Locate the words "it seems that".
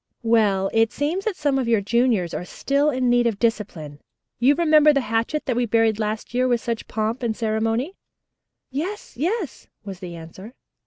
0.73-1.35